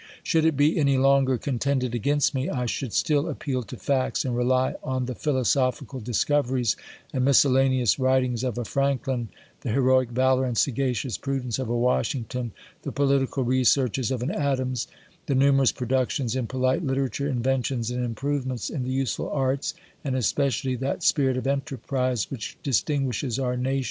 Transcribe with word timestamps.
Should 0.23 0.45
it 0.45 0.57
be 0.57 0.79
any 0.79 0.97
longer 0.97 1.37
contended 1.37 1.93
against 1.93 2.33
me, 2.33 2.49
1 2.49 2.57
jliould 2.65 2.91
still 2.91 3.29
appeal 3.29 3.61
to 3.61 3.77
facts, 3.77 4.25
and 4.25 4.35
rely 4.35 4.73
on 4.81 5.05
the 5.05 5.13
philosophi 5.13 5.85
:al 5.93 5.99
discoveries 5.99 6.75
and 7.13 7.23
miscellaneous 7.23 7.99
writings 7.99 8.43
of 8.43 8.57
a 8.57 8.65
Franklin, 8.65 9.29
he 9.61 9.69
heroic 9.69 10.09
valour 10.09 10.43
and 10.45 10.57
sagacious 10.57 11.19
prudence 11.19 11.59
of 11.59 11.69
a 11.69 11.77
Wash 11.77 12.15
ngton, 12.15 12.49
the 12.81 12.91
political 12.91 13.43
researches 13.43 14.09
of 14.09 14.23
an 14.23 14.31
Adams, 14.31 14.87
the 15.27 15.35
nu 15.35 15.51
nerous 15.51 15.71
productions 15.71 16.35
in 16.35 16.47
polite 16.47 16.83
literature, 16.83 17.29
inventions 17.29 17.91
and 17.91 18.15
mprovements 18.17 18.71
in 18.71 18.81
the 18.81 18.89
useful 18.89 19.29
arts; 19.29 19.75
and 20.03 20.15
especially 20.15 20.75
that 20.75 21.01
ipirit 21.01 21.37
of 21.37 21.45
enterprise, 21.45 22.31
which 22.31 22.57
distinguishes 22.63 23.37
our 23.37 23.55
nation. 23.55 23.79